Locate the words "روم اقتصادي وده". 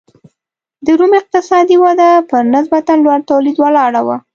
0.99-2.09